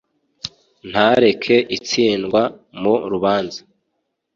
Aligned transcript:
ntareke 0.89 1.55
itsindwa 1.77 2.41
mu 2.81 2.93
rubanza 3.11 3.61